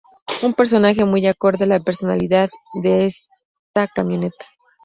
Un 0.41 0.55
personaje 0.55 1.05
muy 1.05 1.27
acorde 1.27 1.65
a 1.65 1.67
la 1.67 1.79
personalidad 1.79 2.49
de 2.81 3.05
esta 3.05 3.85
camioneta. 3.85 4.47